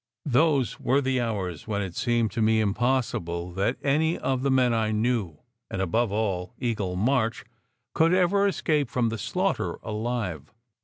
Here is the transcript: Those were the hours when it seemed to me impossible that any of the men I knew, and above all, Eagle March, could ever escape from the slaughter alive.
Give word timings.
Those 0.25 0.79
were 0.79 0.99
the 0.99 1.21
hours 1.21 1.67
when 1.67 1.83
it 1.83 1.95
seemed 1.95 2.31
to 2.31 2.41
me 2.41 2.59
impossible 2.59 3.51
that 3.51 3.77
any 3.83 4.17
of 4.17 4.41
the 4.41 4.49
men 4.49 4.73
I 4.73 4.89
knew, 4.91 5.41
and 5.69 5.79
above 5.79 6.11
all, 6.11 6.55
Eagle 6.59 6.95
March, 6.95 7.45
could 7.93 8.11
ever 8.11 8.47
escape 8.47 8.89
from 8.89 9.09
the 9.09 9.19
slaughter 9.19 9.73
alive. 9.83 10.55